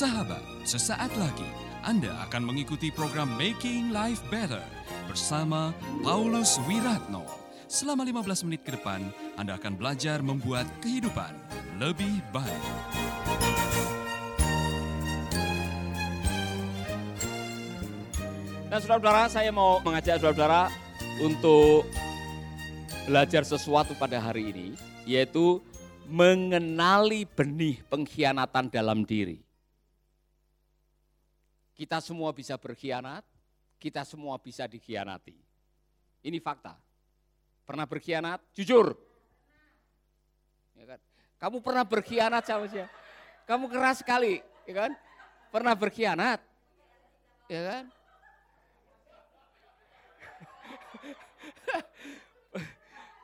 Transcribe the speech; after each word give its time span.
Sahabat, 0.00 0.40
sesaat 0.64 1.12
lagi 1.20 1.44
Anda 1.84 2.08
akan 2.24 2.48
mengikuti 2.48 2.88
program 2.88 3.36
Making 3.36 3.92
Life 3.92 4.24
Better 4.32 4.64
bersama 5.04 5.76
Paulus 6.00 6.56
Wiratno. 6.64 7.20
Selama 7.68 8.08
15 8.08 8.48
menit 8.48 8.64
ke 8.64 8.80
depan, 8.80 9.04
Anda 9.36 9.60
akan 9.60 9.76
belajar 9.76 10.24
membuat 10.24 10.64
kehidupan 10.80 11.36
lebih 11.76 12.24
baik. 12.32 12.64
Nah, 18.72 18.80
saudara-saudara, 18.80 19.28
saya 19.28 19.52
mau 19.52 19.84
mengajak 19.84 20.16
saudara-saudara 20.16 20.72
untuk 21.20 21.84
belajar 23.04 23.44
sesuatu 23.44 23.92
pada 24.00 24.16
hari 24.16 24.48
ini, 24.48 24.66
yaitu 25.04 25.60
mengenali 26.08 27.28
benih 27.28 27.84
pengkhianatan 27.92 28.72
dalam 28.72 29.04
diri. 29.04 29.49
Kita 31.80 31.96
semua 32.04 32.28
bisa 32.36 32.60
berkhianat, 32.60 33.24
kita 33.80 34.04
semua 34.04 34.36
bisa 34.36 34.68
dikhianati. 34.68 35.32
Ini 36.20 36.36
fakta. 36.36 36.76
Pernah 37.64 37.88
berkhianat? 37.88 38.44
Jujur. 38.52 38.92
Ya 40.76 40.84
kan? 40.84 41.00
Kamu 41.40 41.64
pernah 41.64 41.80
berkhianat 41.88 42.44
sama 42.44 42.68
siapa? 42.68 42.92
Kamu 43.48 43.72
keras 43.72 44.04
sekali, 44.04 44.44
ya 44.68 44.76
kan? 44.76 44.92
Pernah 45.48 45.72
berkhianat? 45.72 46.44
Ya 47.48 47.60
kan? 47.64 47.88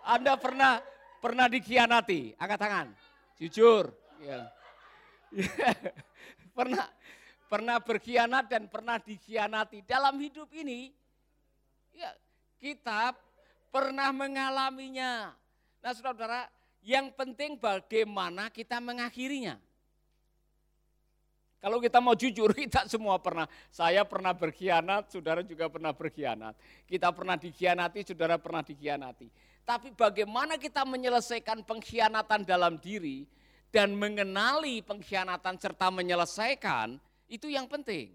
Anda 0.16 0.32
pernah 0.40 0.80
pernah 1.20 1.44
dikhianati? 1.52 2.40
Angkat 2.40 2.56
tangan. 2.56 2.88
Jujur. 3.36 3.92
Ya. 4.24 4.48
pernah 6.56 6.88
pernah 7.46 7.78
berkhianat 7.80 8.50
dan 8.50 8.66
pernah 8.66 8.98
dikhianati. 8.98 9.86
Dalam 9.86 10.18
hidup 10.18 10.50
ini 10.52 10.90
ya 11.94 12.12
kita 12.60 13.14
pernah 13.72 14.10
mengalaminya. 14.12 15.32
Nah, 15.80 15.92
Saudara-saudara, 15.94 16.50
yang 16.86 17.10
penting 17.14 17.58
bagaimana 17.58 18.50
kita 18.50 18.78
mengakhirinya. 18.82 19.58
Kalau 21.56 21.82
kita 21.82 21.98
mau 21.98 22.14
jujur, 22.14 22.54
kita 22.62 22.86
semua 22.86 23.18
pernah. 23.18 23.50
Saya 23.74 24.06
pernah 24.06 24.30
berkhianat, 24.30 25.10
saudara 25.10 25.42
juga 25.42 25.66
pernah 25.66 25.90
berkhianat. 25.90 26.54
Kita 26.86 27.10
pernah 27.10 27.34
dikhianati, 27.34 28.06
saudara 28.06 28.38
pernah 28.38 28.62
dikhianati. 28.62 29.26
Tapi 29.66 29.90
bagaimana 29.98 30.62
kita 30.62 30.86
menyelesaikan 30.86 31.66
pengkhianatan 31.66 32.46
dalam 32.46 32.78
diri 32.78 33.26
dan 33.74 33.98
mengenali 33.98 34.78
pengkhianatan 34.78 35.58
serta 35.58 35.90
menyelesaikan, 35.90 37.02
itu 37.26 37.50
yang 37.50 37.66
penting. 37.66 38.14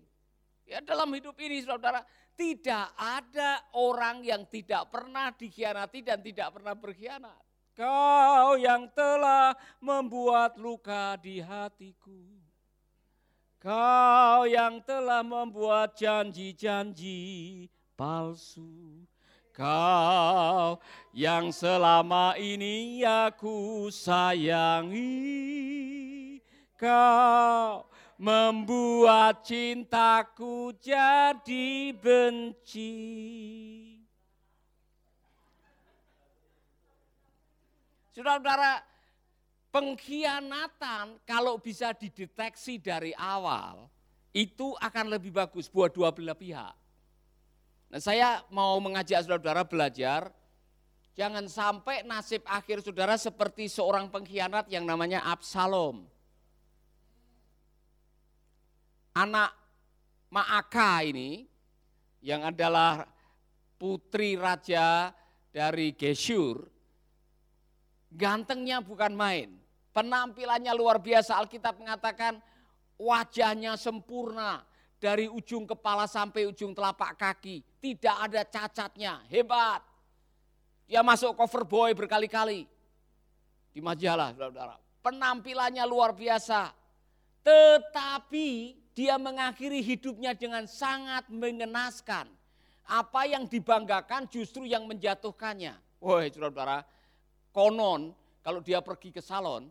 Ya 0.64 0.80
dalam 0.80 1.12
hidup 1.12 1.36
ini 1.40 1.60
saudara, 1.62 2.04
tidak 2.36 2.96
ada 2.96 3.60
orang 3.76 4.24
yang 4.24 4.48
tidak 4.48 4.88
pernah 4.88 5.36
dikhianati 5.36 6.00
dan 6.02 6.24
tidak 6.24 6.50
pernah 6.56 6.72
berkhianat. 6.72 7.42
Kau 7.76 8.56
yang 8.60 8.88
telah 8.92 9.56
membuat 9.80 10.60
luka 10.60 11.16
di 11.20 11.40
hatiku. 11.44 12.24
Kau 13.62 14.50
yang 14.50 14.82
telah 14.82 15.22
membuat 15.22 15.94
janji-janji 15.96 17.70
palsu. 17.94 19.06
Kau 19.54 20.80
yang 21.14 21.52
selama 21.52 22.40
ini 22.40 23.04
aku 23.06 23.92
sayangi. 23.92 25.14
Kau 26.80 27.91
membuat 28.22 29.42
cintaku 29.42 30.78
jadi 30.78 31.90
benci. 31.98 32.94
Saudara-saudara, 38.14 38.86
pengkhianatan 39.74 41.18
kalau 41.26 41.58
bisa 41.58 41.98
dideteksi 41.98 42.78
dari 42.78 43.10
awal, 43.18 43.90
itu 44.30 44.78
akan 44.78 45.18
lebih 45.18 45.34
bagus 45.34 45.66
buat 45.66 45.90
dua 45.90 46.14
belah 46.14 46.38
pihak. 46.38 46.78
Nah, 47.90 47.98
saya 47.98 48.46
mau 48.54 48.78
mengajak 48.78 49.26
saudara-saudara 49.26 49.66
belajar, 49.66 50.30
jangan 51.18 51.50
sampai 51.50 52.06
nasib 52.06 52.46
akhir 52.46 52.86
saudara 52.86 53.18
seperti 53.18 53.66
seorang 53.66 54.14
pengkhianat 54.14 54.70
yang 54.70 54.86
namanya 54.86 55.26
Absalom. 55.26 56.06
Anak 59.12 59.52
Maaka 60.32 61.04
ini, 61.04 61.44
yang 62.24 62.48
adalah 62.48 63.04
putri 63.76 64.40
raja 64.40 65.12
dari 65.52 65.92
Geshur, 65.92 66.64
gantengnya 68.08 68.80
bukan 68.80 69.12
main. 69.12 69.52
Penampilannya 69.92 70.72
luar 70.72 71.04
biasa. 71.04 71.36
Alkitab 71.36 71.84
mengatakan 71.84 72.40
wajahnya 72.96 73.76
sempurna 73.76 74.64
dari 75.04 75.28
ujung 75.28 75.68
kepala 75.68 76.08
sampai 76.08 76.48
ujung 76.48 76.72
telapak 76.72 77.20
kaki. 77.20 77.60
Tidak 77.84 78.18
ada 78.32 78.48
cacatnya. 78.48 79.20
Hebat. 79.28 79.84
Dia 80.88 81.04
masuk 81.04 81.36
cover 81.36 81.68
boy 81.68 81.92
berkali-kali. 81.92 82.64
Di 83.76 83.84
majalah, 83.84 84.32
saudara-saudara. 84.32 84.80
Penampilannya 85.04 85.84
luar 85.84 86.16
biasa. 86.16 86.72
Tetapi 87.44 88.81
dia 88.92 89.16
mengakhiri 89.16 89.80
hidupnya 89.80 90.36
dengan 90.36 90.68
sangat 90.68 91.28
mengenaskan. 91.32 92.28
Apa 92.88 93.24
yang 93.30 93.48
dibanggakan 93.48 94.28
justru 94.28 94.68
yang 94.68 94.84
menjatuhkannya. 94.84 95.80
Woi 96.02 96.28
saudara-saudara, 96.34 96.84
konon 97.56 98.12
kalau 98.42 98.60
dia 98.60 98.82
pergi 98.82 99.14
ke 99.14 99.22
salon, 99.22 99.70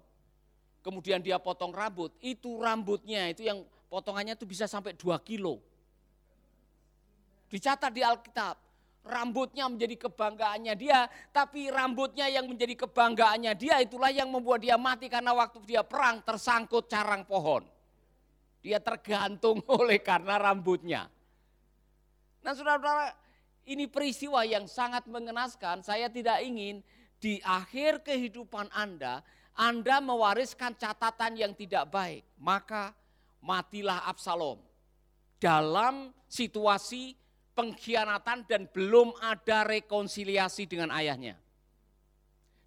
kemudian 0.80 1.19
dia 1.20 1.36
potong 1.42 1.75
rambut, 1.75 2.14
itu 2.22 2.56
rambutnya 2.62 3.28
itu 3.28 3.44
yang 3.44 3.66
potongannya 3.91 4.38
itu 4.38 4.47
bisa 4.47 4.70
sampai 4.70 4.94
2 4.94 5.19
kilo. 5.26 5.59
Dicatat 7.50 7.91
di 7.91 7.98
Alkitab, 7.98 8.56
rambutnya 9.03 9.66
menjadi 9.66 10.06
kebanggaannya 10.06 10.75
dia, 10.78 11.10
tapi 11.34 11.66
rambutnya 11.66 12.30
yang 12.30 12.47
menjadi 12.47 12.86
kebanggaannya 12.86 13.53
dia 13.59 13.82
itulah 13.82 14.14
yang 14.14 14.30
membuat 14.30 14.62
dia 14.62 14.78
mati 14.78 15.10
karena 15.10 15.34
waktu 15.34 15.59
dia 15.66 15.82
perang 15.82 16.22
tersangkut 16.22 16.86
carang 16.86 17.26
pohon. 17.26 17.66
Dia 18.60 18.78
tergantung 18.81 19.65
oleh 19.81 20.00
karena 20.00 20.37
rambutnya. 20.37 21.09
Nah 22.41 22.53
saudara-saudara, 22.56 23.12
ini 23.69 23.84
peristiwa 23.88 24.44
yang 24.44 24.65
sangat 24.65 25.04
mengenaskan. 25.09 25.84
Saya 25.84 26.09
tidak 26.09 26.41
ingin 26.41 26.81
di 27.21 27.37
akhir 27.44 28.00
kehidupan 28.00 28.72
Anda, 28.72 29.21
Anda 29.53 30.00
mewariskan 30.00 30.76
catatan 30.76 31.37
yang 31.37 31.53
tidak 31.53 31.93
baik. 31.93 32.25
Maka 32.41 32.97
matilah 33.44 34.09
Absalom. 34.09 34.60
Dalam 35.41 36.12
situasi 36.28 37.16
pengkhianatan 37.56 38.48
dan 38.48 38.65
belum 38.72 39.12
ada 39.21 39.69
rekonsiliasi 39.69 40.65
dengan 40.65 40.88
ayahnya. 40.97 41.37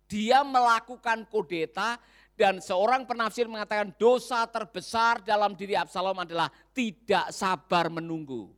Dia 0.06 0.46
melakukan 0.46 1.26
kudeta 1.26 1.98
dan 2.34 2.58
seorang 2.58 3.06
penafsir 3.06 3.46
mengatakan 3.46 3.94
dosa 3.94 4.50
terbesar 4.50 5.22
dalam 5.22 5.54
diri 5.54 5.78
Absalom 5.78 6.18
adalah 6.18 6.50
tidak 6.74 7.30
sabar 7.30 7.94
menunggu. 7.94 8.50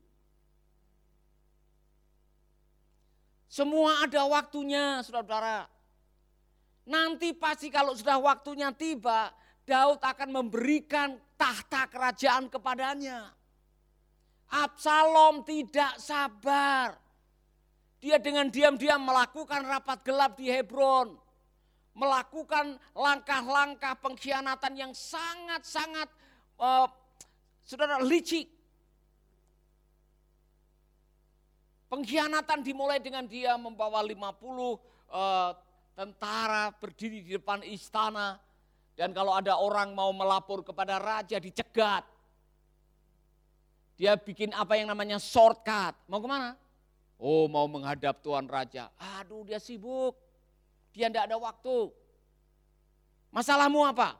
Semua 3.51 4.03
ada 4.03 4.27
waktunya, 4.27 4.99
saudara-saudara. 4.99 5.67
Nanti 6.85 7.31
pasti 7.31 7.71
kalau 7.71 7.95
sudah 7.95 8.19
waktunya 8.19 8.71
tiba, 8.75 9.31
Daud 9.63 10.03
akan 10.03 10.29
memberikan 10.29 11.15
tahta 11.39 11.87
kerajaan 11.87 12.51
kepadanya. 12.51 13.31
Absalom 14.51 15.41
tidak 15.43 15.97
sabar. 15.97 16.99
Dia 17.97 18.21
dengan 18.21 18.51
diam-diam 18.53 19.01
melakukan 19.01 19.65
rapat 19.65 20.05
gelap 20.05 20.37
di 20.37 20.51
Hebron. 20.51 21.24
Melakukan 21.95 22.75
langkah-langkah 22.91 23.95
pengkhianatan 24.03 24.73
yang 24.75 24.91
sangat-sangat 24.91 26.11
uh, 26.59 26.91
saudara 27.63 28.03
licik. 28.03 28.51
Pengkhianatan 31.87 32.59
dimulai 32.67 32.99
dengan 32.99 33.23
dia 33.23 33.55
membawa 33.55 34.03
50 34.03 34.11
uh, 34.11 35.55
tentara 35.95 36.75
berdiri 36.75 37.23
di 37.23 37.31
depan 37.39 37.63
istana. 37.63 38.37
Dan 38.95 39.15
kalau 39.15 39.35
ada 39.35 39.55
orang 39.55 39.95
mau 39.95 40.11
melapor 40.11 40.63
kepada 40.63 40.99
raja 40.99 41.39
dicegat. 41.39 42.03
Dia 43.95 44.19
bikin 44.19 44.51
apa 44.51 44.75
yang 44.75 44.91
namanya 44.91 45.15
shortcut. 45.15 45.95
Mau 46.11 46.19
ke 46.19 46.27
mana? 46.27 46.59
Oh 47.15 47.47
mau 47.47 47.63
menghadap 47.71 48.19
Tuan 48.19 48.43
Raja. 48.47 48.91
Aduh 49.19 49.47
dia 49.47 49.59
sibuk. 49.59 50.24
Dia 50.95 51.11
tidak 51.11 51.27
ada 51.27 51.37
waktu. 51.37 51.91
Masalahmu 53.35 53.83
apa? 53.83 54.15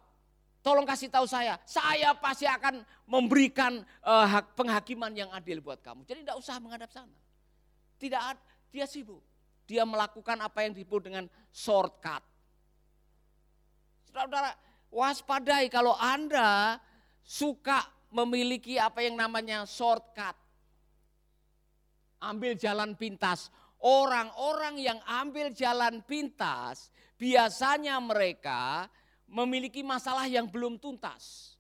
tolong 0.66 0.82
kasih 0.82 1.14
tahu 1.14 1.30
saya, 1.30 1.62
saya 1.70 2.18
pasti 2.18 2.50
akan 2.50 2.82
memberikan 3.06 3.86
uh, 4.02 4.26
hak 4.26 4.58
penghakiman 4.58 5.14
yang 5.14 5.30
adil 5.30 5.62
buat 5.62 5.78
kamu. 5.86 6.02
Jadi 6.10 6.26
tidak 6.26 6.42
usah 6.42 6.58
menghadap 6.58 6.90
sana. 6.90 7.14
Tidak 8.02 8.18
dia 8.74 8.90
sibuk. 8.90 9.22
Dia 9.70 9.86
melakukan 9.86 10.42
apa 10.42 10.66
yang 10.66 10.74
disebut 10.74 11.06
dengan 11.06 11.30
shortcut. 11.54 12.26
Saudara-saudara, 14.10 14.58
waspadai 14.90 15.70
kalau 15.70 15.94
Anda 16.02 16.82
suka 17.22 17.86
memiliki 18.10 18.82
apa 18.82 19.06
yang 19.06 19.14
namanya 19.14 19.70
shortcut. 19.70 20.34
Ambil 22.26 22.58
jalan 22.58 22.98
pintas. 22.98 23.54
Orang-orang 23.86 24.82
yang 24.82 24.98
ambil 25.06 25.54
jalan 25.54 26.02
pintas, 26.10 26.90
biasanya 27.22 28.02
mereka 28.02 28.90
memiliki 29.30 29.86
masalah 29.86 30.26
yang 30.26 30.50
belum 30.50 30.82
tuntas. 30.82 31.54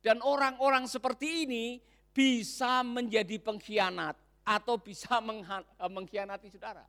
Dan 0.00 0.24
orang-orang 0.24 0.88
seperti 0.88 1.44
ini 1.44 1.76
bisa 2.08 2.80
menjadi 2.80 3.36
pengkhianat 3.36 4.16
atau 4.48 4.80
bisa 4.80 5.20
eh, 5.20 5.92
mengkhianati 5.92 6.48
saudara. 6.48 6.88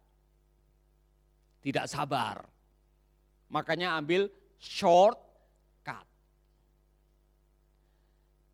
Tidak 1.62 1.86
sabar. 1.92 2.42
Makanya 3.52 4.00
ambil 4.00 4.32
short 4.58 5.20
cut. 5.84 6.08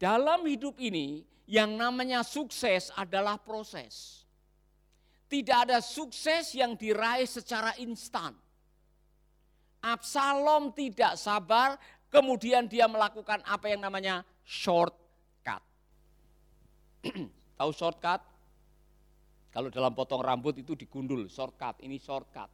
Dalam 0.01 0.41
hidup 0.49 0.75
ini 0.81 1.21
yang 1.47 1.77
namanya 1.77 2.25
sukses 2.25 2.89
adalah 2.97 3.39
proses. 3.39 4.26
Tidak 5.27 5.57
ada 5.67 5.83
sukses 5.83 6.55
yang 6.55 6.79
diraih 6.79 7.27
secara 7.27 7.75
instan 7.83 8.31
Absalom 9.83 10.73
tidak 10.73 11.15
sabar, 11.15 11.77
kemudian 12.09 12.65
dia 12.65 12.89
melakukan 12.89 13.39
apa 13.45 13.69
yang 13.69 13.79
namanya 13.85 14.25
shortcut. 14.41 15.63
Tahu 17.59 17.71
shortcut? 17.73 18.21
Kalau 19.53 19.69
dalam 19.71 19.93
potong 19.95 20.21
rambut 20.21 20.59
itu 20.59 20.75
digundul, 20.75 21.29
shortcut, 21.29 21.81
ini 21.81 21.97
shortcut. 21.97 22.49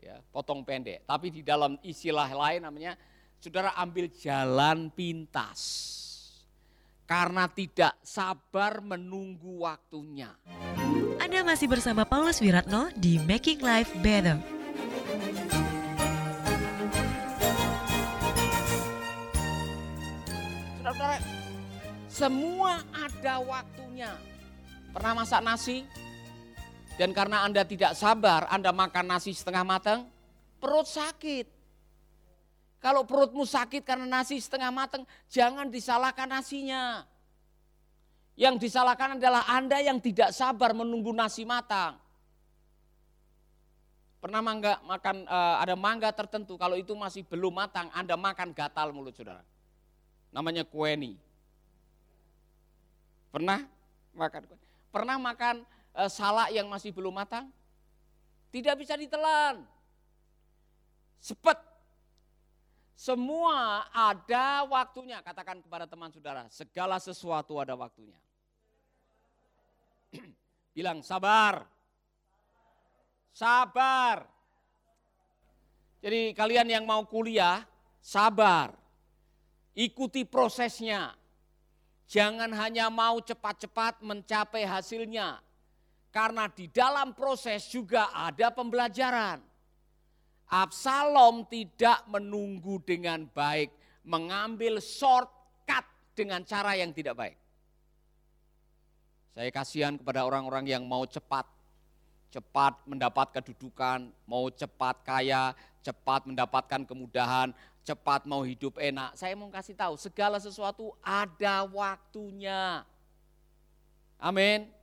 Ya, 0.00 0.16
potong 0.32 0.64
pendek. 0.64 1.04
Tapi 1.04 1.28
di 1.28 1.44
dalam 1.44 1.76
istilah 1.84 2.28
lain 2.32 2.64
namanya, 2.64 2.96
saudara 3.36 3.76
ambil 3.76 4.08
jalan 4.14 4.88
pintas. 4.88 5.60
Karena 7.10 7.50
tidak 7.50 7.98
sabar 8.06 8.78
menunggu 8.78 9.66
waktunya. 9.66 10.30
Anda 11.18 11.42
masih 11.42 11.66
bersama 11.66 12.06
Paulus 12.06 12.38
Wiratno 12.38 12.94
di 12.94 13.18
Making 13.18 13.58
Life 13.66 13.90
Better. 13.98 14.38
saudara, 21.00 21.18
semua 22.12 22.84
ada 22.92 23.40
waktunya. 23.40 24.12
Pernah 24.92 25.24
masak 25.24 25.40
nasi? 25.40 25.88
Dan 27.00 27.16
karena 27.16 27.48
Anda 27.48 27.64
tidak 27.64 27.96
sabar, 27.96 28.44
Anda 28.52 28.68
makan 28.68 29.08
nasi 29.08 29.32
setengah 29.32 29.64
matang, 29.64 30.04
perut 30.60 30.84
sakit. 30.84 31.59
Kalau 32.80 33.04
perutmu 33.04 33.44
sakit 33.44 33.84
karena 33.84 34.08
nasi 34.08 34.40
setengah 34.40 34.72
matang, 34.72 35.04
jangan 35.28 35.68
disalahkan 35.68 36.26
nasinya. 36.26 37.04
Yang 38.40 38.68
disalahkan 38.68 39.20
adalah 39.20 39.44
Anda 39.52 39.84
yang 39.84 40.00
tidak 40.00 40.32
sabar 40.32 40.72
menunggu 40.72 41.12
nasi 41.12 41.44
matang. 41.44 42.00
Pernah 44.20 44.40
mangga 44.40 44.80
makan 44.84 45.16
uh, 45.28 45.56
ada 45.60 45.76
mangga 45.76 46.08
tertentu 46.12 46.56
kalau 46.56 46.76
itu 46.76 46.92
masih 46.96 47.24
belum 47.28 47.52
matang, 47.52 47.92
Anda 47.92 48.16
makan 48.16 48.52
gatal 48.56 48.92
mulut 48.96 49.12
Saudara 49.12 49.44
namanya 50.30 50.62
kueni. 50.66 51.18
Pernah 53.30 53.62
makan 54.14 54.42
Pernah 54.90 55.16
makan 55.22 55.62
e, 55.94 56.02
salak 56.10 56.50
yang 56.50 56.66
masih 56.66 56.90
belum 56.90 57.14
matang? 57.14 57.46
Tidak 58.50 58.74
bisa 58.74 58.98
ditelan. 58.98 59.62
Sepet. 61.22 61.69
Semua 63.00 63.88
ada 63.96 64.68
waktunya. 64.68 65.24
Katakan 65.24 65.64
kepada 65.64 65.88
teman 65.88 66.12
saudara, 66.12 66.44
segala 66.52 67.00
sesuatu 67.00 67.56
ada 67.56 67.72
waktunya. 67.72 68.20
Bilang 70.76 71.00
sabar. 71.00 71.64
Sabar. 73.32 74.28
Jadi 76.04 76.36
kalian 76.36 76.68
yang 76.68 76.84
mau 76.84 77.00
kuliah, 77.08 77.64
sabar. 78.04 78.76
Ikuti 79.72 80.28
prosesnya. 80.28 81.16
Jangan 82.04 82.52
hanya 82.52 82.92
mau 82.92 83.16
cepat-cepat 83.16 84.04
mencapai 84.04 84.68
hasilnya. 84.68 85.40
Karena 86.12 86.52
di 86.52 86.68
dalam 86.68 87.16
proses 87.16 87.64
juga 87.64 88.12
ada 88.12 88.52
pembelajaran. 88.52 89.49
Absalom 90.50 91.46
tidak 91.46 92.02
menunggu 92.10 92.82
dengan 92.82 93.22
baik, 93.30 93.70
mengambil 94.02 94.82
shortcut 94.82 95.86
dengan 96.18 96.42
cara 96.42 96.74
yang 96.74 96.90
tidak 96.90 97.14
baik. 97.14 97.38
Saya 99.30 99.46
kasihan 99.54 99.94
kepada 99.94 100.26
orang-orang 100.26 100.66
yang 100.66 100.82
mau 100.82 101.06
cepat, 101.06 101.46
cepat 102.34 102.82
mendapat 102.82 103.30
kedudukan, 103.38 104.10
mau 104.26 104.50
cepat 104.50 105.06
kaya, 105.06 105.54
cepat 105.86 106.26
mendapatkan 106.26 106.82
kemudahan, 106.82 107.54
cepat 107.86 108.26
mau 108.26 108.42
hidup 108.42 108.74
enak. 108.82 109.14
Saya 109.14 109.38
mau 109.38 109.46
kasih 109.54 109.78
tahu, 109.78 109.94
segala 109.94 110.42
sesuatu 110.42 110.98
ada 110.98 111.62
waktunya. 111.62 112.82
Amin. 114.18 114.79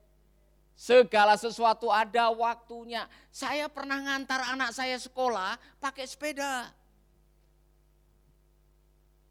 Segala 0.78 1.34
sesuatu 1.34 1.90
ada 1.90 2.30
waktunya. 2.30 3.10
Saya 3.34 3.66
pernah 3.66 3.98
ngantar 3.98 4.54
anak 4.54 4.70
saya 4.70 4.94
sekolah 4.94 5.58
pakai 5.82 6.06
sepeda. 6.06 6.70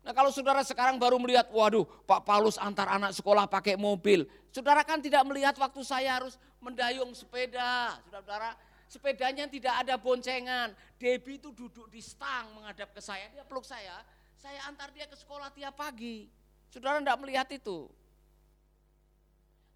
Nah 0.04 0.12
kalau 0.12 0.28
saudara 0.28 0.60
sekarang 0.68 1.00
baru 1.00 1.16
melihat, 1.16 1.48
waduh 1.48 1.88
Pak 2.04 2.28
Paulus 2.28 2.60
antar 2.60 2.92
anak 2.92 3.16
sekolah 3.16 3.48
pakai 3.48 3.80
mobil. 3.80 4.28
Saudara 4.52 4.84
kan 4.84 5.00
tidak 5.00 5.24
melihat 5.24 5.56
waktu 5.56 5.80
saya 5.88 6.20
harus 6.20 6.36
mendayung 6.60 7.16
sepeda. 7.16 7.96
Saudara-saudara, 8.04 8.52
sepedanya 8.92 9.48
tidak 9.48 9.88
ada 9.88 9.96
boncengan. 9.96 10.76
Debbie 11.00 11.40
itu 11.40 11.56
duduk 11.56 11.88
di 11.88 12.04
stang 12.04 12.60
menghadap 12.60 12.92
ke 12.92 13.00
saya, 13.00 13.32
dia 13.32 13.48
peluk 13.48 13.64
saya. 13.64 14.04
Saya 14.36 14.68
antar 14.68 14.92
dia 14.92 15.08
ke 15.08 15.16
sekolah 15.16 15.48
tiap 15.56 15.80
pagi. 15.80 16.28
Saudara 16.68 17.00
tidak 17.00 17.20
melihat 17.24 17.48
itu. 17.56 17.88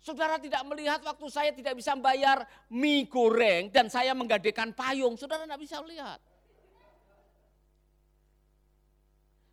Saudara 0.01 0.41
tidak 0.41 0.65
melihat 0.65 0.98
waktu 1.05 1.27
saya 1.29 1.53
tidak 1.53 1.77
bisa 1.77 1.93
membayar 1.93 2.41
mie 2.74 3.05
goreng 3.05 3.70
dan 3.70 3.86
saya 3.86 4.17
menggadekan 4.17 4.74
payung. 4.74 5.13
Saudara 5.13 5.46
tidak 5.46 5.62
bisa 5.62 5.77
melihat. 5.86 6.17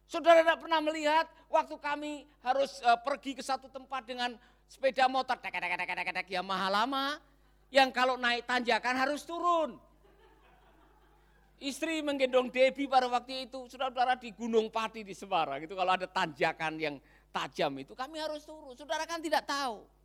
Saudara 0.08 0.40
tidak 0.40 0.56
pernah 0.64 0.80
melihat 0.80 1.28
waktu 1.52 1.76
kami 1.76 2.24
harus 2.40 2.80
uh, 2.80 2.96
pergi 2.96 3.36
ke 3.36 3.44
satu 3.44 3.68
tempat 3.68 4.08
dengan 4.08 4.40
sepeda 4.64 5.04
motor, 5.04 5.36
tek 5.36 5.52
tek 5.52 5.68
tek 5.68 6.16
tek 6.16 6.26
ya 6.32 6.40
mahal 6.40 6.72
lama 6.72 7.20
yang 7.68 7.92
kalau 7.92 8.16
naik 8.16 8.48
tanjakan 8.48 8.96
harus 8.96 9.28
turun. 9.28 9.76
Istri 11.60 12.00
menggendong 12.00 12.48
Debbie 12.48 12.88
pada 12.88 13.10
waktu 13.10 13.50
itu, 13.50 13.68
saudara-saudara 13.68 14.16
di 14.16 14.32
Gunung 14.32 14.72
Pati 14.72 15.04
di 15.04 15.12
Semarang, 15.12 15.60
itu 15.60 15.74
kalau 15.76 15.92
ada 15.92 16.08
tanjakan 16.08 16.80
yang 16.80 16.96
tajam 17.28 17.74
itu 17.76 17.92
kami 17.92 18.16
harus 18.16 18.46
turun. 18.48 18.72
Saudara 18.78 19.04
kan 19.04 19.20
tidak 19.20 19.44
tahu. 19.44 19.97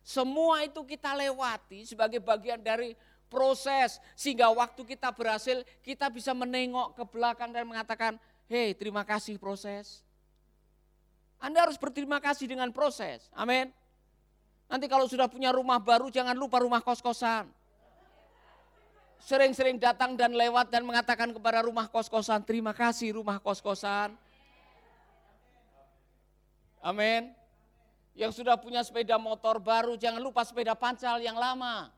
Semua 0.00 0.64
itu 0.64 0.80
kita 0.82 1.12
lewati 1.12 1.84
sebagai 1.84 2.18
bagian 2.18 2.60
dari 2.60 2.96
proses 3.30 4.02
sehingga 4.18 4.50
waktu 4.50 4.82
kita 4.82 5.14
berhasil 5.14 5.62
kita 5.86 6.10
bisa 6.10 6.34
menengok 6.34 6.98
ke 6.98 7.04
belakang 7.06 7.54
dan 7.54 7.64
mengatakan, 7.68 8.18
hei 8.50 8.74
terima 8.74 9.06
kasih 9.06 9.38
proses. 9.38 10.02
Anda 11.40 11.64
harus 11.64 11.80
berterima 11.80 12.20
kasih 12.20 12.50
dengan 12.50 12.68
proses. 12.74 13.30
Amin. 13.32 13.72
Nanti 14.68 14.86
kalau 14.86 15.08
sudah 15.08 15.26
punya 15.30 15.50
rumah 15.50 15.80
baru 15.80 16.12
jangan 16.12 16.36
lupa 16.36 16.60
rumah 16.60 16.84
kos-kosan. 16.84 17.48
Sering-sering 19.20 19.76
datang 19.76 20.16
dan 20.16 20.32
lewat 20.32 20.72
dan 20.72 20.84
mengatakan 20.84 21.28
kepada 21.32 21.60
rumah 21.64 21.88
kos-kosan, 21.88 22.40
terima 22.44 22.72
kasih 22.72 23.20
rumah 23.20 23.36
kos-kosan. 23.40 24.16
Amin. 26.80 27.39
Yang 28.20 28.44
sudah 28.44 28.60
punya 28.60 28.84
sepeda 28.84 29.16
motor 29.16 29.56
baru 29.56 29.96
jangan 29.96 30.20
lupa 30.20 30.44
sepeda 30.44 30.76
pancal 30.76 31.16
yang 31.24 31.40
lama. 31.40 31.88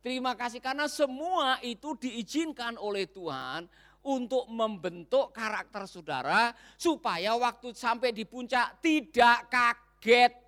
Terima 0.00 0.32
kasih 0.32 0.64
karena 0.64 0.88
semua 0.88 1.60
itu 1.60 1.92
diizinkan 2.00 2.80
oleh 2.80 3.04
Tuhan 3.04 3.68
untuk 4.00 4.48
membentuk 4.48 5.36
karakter 5.36 5.84
saudara 5.84 6.56
supaya 6.80 7.36
waktu 7.36 7.76
sampai 7.76 8.16
di 8.16 8.24
puncak 8.24 8.80
tidak 8.80 9.50
kaget 9.52 10.46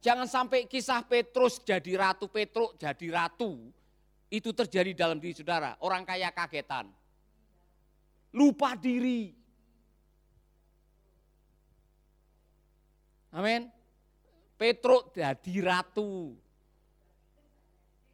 Jangan 0.00 0.24
sampai 0.24 0.64
kisah 0.64 1.04
Petrus 1.04 1.60
jadi 1.60 1.92
ratu, 2.00 2.24
Petrus 2.24 2.72
jadi 2.80 3.06
ratu. 3.12 3.68
Itu 4.32 4.56
terjadi 4.56 4.96
dalam 4.96 5.20
diri 5.20 5.36
saudara. 5.36 5.76
Orang 5.84 6.08
kaya 6.08 6.32
kagetan. 6.32 6.88
Lupa 8.32 8.72
diri. 8.80 9.36
Amin. 13.30 13.70
Petruk 14.58 15.14
jadi 15.14 15.54
ratu. 15.64 16.36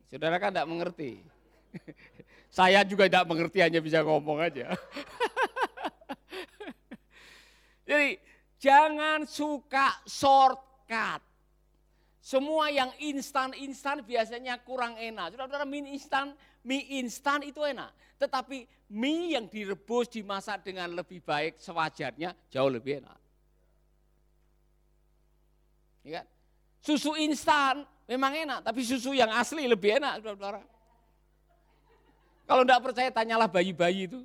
Saudara 0.07 0.39
kan 0.39 0.55
tidak 0.55 0.71
mengerti. 0.71 1.19
Saya 2.57 2.87
juga 2.87 3.11
tidak 3.11 3.27
mengerti 3.27 3.59
hanya 3.61 3.83
bisa 3.83 4.07
ngomong 4.07 4.41
aja. 4.41 4.73
Jadi 7.87 8.19
jangan 8.59 9.27
suka 9.27 10.03
shortcut. 10.07 11.23
Semua 12.23 12.71
yang 12.75 12.91
instan-instan 12.99 14.03
biasanya 14.03 14.59
kurang 14.63 14.99
enak. 14.99 15.35
Saudara-saudara 15.35 15.63
mie 15.63 15.95
instan, 15.95 16.35
mie 16.67 16.99
instan 16.99 17.47
itu 17.47 17.63
enak. 17.63 17.95
Tetapi 18.19 18.67
mie 18.91 19.39
yang 19.39 19.47
direbus, 19.47 20.11
dimasak 20.11 20.67
dengan 20.67 20.91
lebih 20.91 21.23
baik 21.23 21.63
sewajarnya 21.63 22.35
jauh 22.51 22.67
lebih 22.67 22.99
enak. 23.03 23.26
Ya 26.07 26.23
kan? 26.23 26.27
Susu 26.79 27.19
instan 27.19 27.83
memang 28.07 28.31
enak, 28.31 28.63
tapi 28.63 28.87
susu 28.87 29.11
yang 29.11 29.27
asli 29.35 29.67
lebih 29.67 29.99
enak, 29.99 30.23
saudara-saudara. 30.23 30.63
Kalau 32.47 32.63
tidak 32.63 32.81
percaya 32.87 33.11
tanyalah 33.11 33.51
bayi-bayi 33.51 34.07
itu. 34.07 34.23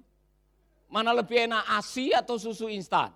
Mana 0.86 1.10
lebih 1.10 1.50
enak 1.50 1.66
ASI 1.74 2.14
atau 2.14 2.38
susu 2.38 2.70
instan? 2.70 3.10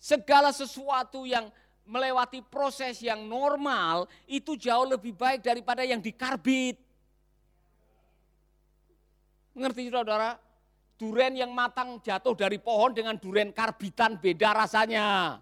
Segala 0.00 0.48
sesuatu 0.48 1.28
yang 1.28 1.52
melewati 1.84 2.40
proses 2.40 3.04
yang 3.04 3.20
normal 3.28 4.08
itu 4.24 4.56
jauh 4.56 4.88
lebih 4.88 5.12
baik 5.12 5.44
daripada 5.44 5.84
yang 5.84 6.00
dikarbit. 6.00 6.80
Mengerti 9.52 9.92
saudara? 9.92 10.40
Duren 10.96 11.36
yang 11.36 11.52
matang 11.52 12.00
jatuh 12.00 12.32
dari 12.32 12.56
pohon 12.56 12.96
dengan 12.96 13.18
duren 13.20 13.52
karbitan 13.52 14.16
beda 14.16 14.56
rasanya. 14.56 15.36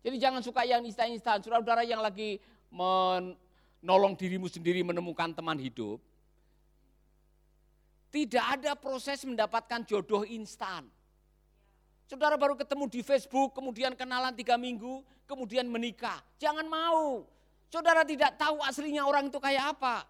Jadi 0.00 0.16
jangan 0.16 0.40
suka 0.40 0.64
yang 0.64 0.80
instan-instan. 0.84 1.44
Saudara-saudara 1.44 1.84
yang 1.84 2.00
lagi 2.00 2.40
menolong 2.72 4.16
dirimu 4.16 4.48
sendiri 4.48 4.80
menemukan 4.80 5.32
teman 5.36 5.60
hidup. 5.60 6.00
Tidak 8.10 8.44
ada 8.58 8.74
proses 8.74 9.22
mendapatkan 9.22 9.86
jodoh 9.86 10.26
instan. 10.26 10.88
Saudara 12.10 12.34
baru 12.34 12.58
ketemu 12.58 12.90
di 12.90 13.00
Facebook, 13.06 13.54
kemudian 13.54 13.94
kenalan 13.94 14.34
tiga 14.34 14.58
minggu, 14.58 15.06
kemudian 15.30 15.62
menikah. 15.70 16.18
Jangan 16.42 16.66
mau. 16.66 17.22
Saudara 17.70 18.02
tidak 18.02 18.34
tahu 18.34 18.58
aslinya 18.66 19.06
orang 19.06 19.30
itu 19.30 19.38
kayak 19.38 19.78
apa. 19.78 20.02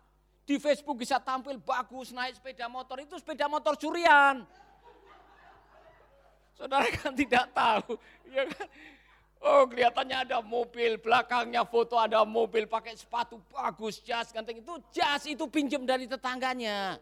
Di 0.48 0.56
Facebook 0.56 0.96
bisa 0.96 1.20
tampil 1.20 1.60
bagus, 1.60 2.08
naik 2.08 2.40
sepeda 2.40 2.72
motor, 2.72 3.04
itu 3.04 3.20
sepeda 3.20 3.44
motor 3.52 3.76
curian. 3.76 4.48
Saudara 6.56 6.88
kan 6.88 7.12
tidak 7.12 7.52
tahu. 7.52 8.00
Ya 8.32 8.48
kan? 8.48 8.66
Oh 9.40 9.64
kelihatannya 9.64 10.28
ada 10.28 10.44
mobil, 10.44 11.00
belakangnya 11.00 11.64
foto 11.64 11.96
ada 11.96 12.28
mobil 12.28 12.68
pakai 12.68 12.92
sepatu 12.92 13.40
bagus, 13.48 14.04
jas 14.04 14.28
ganteng. 14.36 14.60
Itu 14.60 14.76
jas 14.92 15.24
itu 15.24 15.48
pinjam 15.48 15.88
dari 15.88 16.04
tetangganya. 16.04 17.00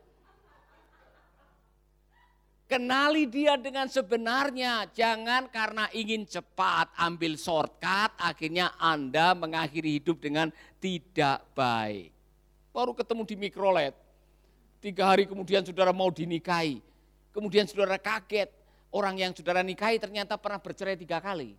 Kenali 2.69 3.25
dia 3.25 3.57
dengan 3.57 3.89
sebenarnya, 3.89 4.87
jangan 4.93 5.49
karena 5.49 5.89
ingin 5.91 6.29
cepat 6.29 6.93
ambil 7.01 7.35
shortcut, 7.41 8.13
akhirnya 8.21 8.77
Anda 8.77 9.33
mengakhiri 9.33 9.99
hidup 9.99 10.21
dengan 10.21 10.53
tidak 10.77 11.43
baik. 11.57 12.13
Baru 12.71 12.93
ketemu 12.93 13.25
di 13.25 13.37
mikrolet, 13.41 13.97
tiga 14.85 15.11
hari 15.11 15.25
kemudian 15.25 15.65
saudara 15.65 15.97
mau 15.97 16.13
dinikahi, 16.13 16.85
kemudian 17.33 17.65
saudara 17.65 17.97
kaget, 17.97 18.53
orang 18.93 19.17
yang 19.17 19.33
saudara 19.33 19.65
nikahi 19.65 19.97
ternyata 19.97 20.37
pernah 20.37 20.61
bercerai 20.61 20.95
tiga 20.95 21.25
kali. 21.25 21.57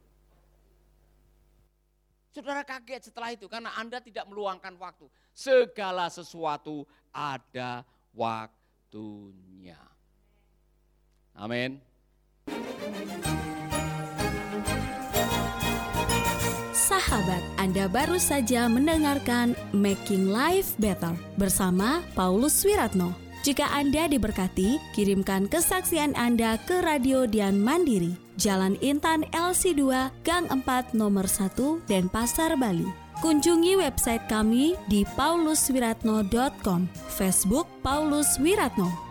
Saudara 2.29 2.61
kaget 2.61 3.09
setelah 3.09 3.33
itu 3.33 3.49
karena 3.49 3.73
Anda 3.73 3.97
tidak 3.97 4.29
meluangkan 4.29 4.77
waktu. 4.77 5.09
Segala 5.33 6.13
sesuatu 6.13 6.85
ada 7.09 7.81
waktunya. 8.13 9.81
Amin. 11.33 11.81
Sahabat, 16.89 17.41
Anda 17.57 17.85
baru 17.89 18.17
saja 18.21 18.69
mendengarkan 18.69 19.57
Making 19.73 20.29
Life 20.29 20.77
Better 20.77 21.13
bersama 21.37 22.05
Paulus 22.13 22.61
Wiratno. 22.61 23.13
Jika 23.41 23.65
Anda 23.73 24.05
diberkati, 24.05 24.77
kirimkan 24.93 25.49
kesaksian 25.49 26.13
Anda 26.13 26.59
ke 26.61 26.81
Radio 26.83 27.23
Dian 27.23 27.57
Mandiri, 27.61 28.28
Jalan 28.39 28.79
Intan 28.79 29.27
LC2, 29.35 30.15
Gang 30.23 30.47
4, 30.47 30.95
Nomor 30.95 31.27
1, 31.27 31.83
Denpasar, 31.91 32.55
Bali. 32.55 32.87
Kunjungi 33.19 33.75
website 33.75 34.23
kami 34.31 34.79
di 34.87 35.03
pauluswiratno.com, 35.03 36.87
Facebook 37.11 37.67
Paulus 37.83 38.39
Wiratno. 38.39 39.08